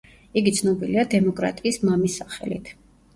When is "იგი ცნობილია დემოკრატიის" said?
0.39-1.77